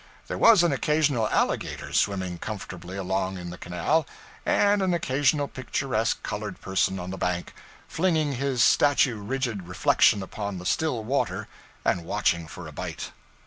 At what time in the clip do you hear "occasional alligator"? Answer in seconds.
0.71-1.93